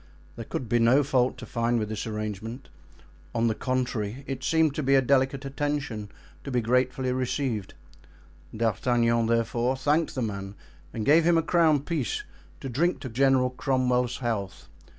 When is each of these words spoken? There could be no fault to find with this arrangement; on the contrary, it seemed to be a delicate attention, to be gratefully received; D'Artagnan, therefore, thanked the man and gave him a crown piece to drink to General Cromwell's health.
There 0.35 0.45
could 0.45 0.67
be 0.67 0.79
no 0.79 1.03
fault 1.03 1.37
to 1.37 1.45
find 1.45 1.77
with 1.77 1.87
this 1.89 2.07
arrangement; 2.07 2.69
on 3.35 3.45
the 3.45 3.53
contrary, 3.53 4.23
it 4.25 4.43
seemed 4.43 4.73
to 4.73 4.81
be 4.81 4.95
a 4.95 4.99
delicate 5.03 5.45
attention, 5.45 6.09
to 6.43 6.49
be 6.49 6.59
gratefully 6.59 7.11
received; 7.11 7.75
D'Artagnan, 8.57 9.27
therefore, 9.27 9.77
thanked 9.77 10.15
the 10.15 10.23
man 10.23 10.55
and 10.91 11.05
gave 11.05 11.23
him 11.23 11.37
a 11.37 11.43
crown 11.43 11.81
piece 11.81 12.23
to 12.61 12.67
drink 12.67 12.99
to 13.01 13.09
General 13.09 13.51
Cromwell's 13.51 14.17
health. 14.17 14.67